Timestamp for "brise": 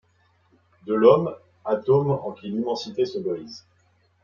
3.19-3.63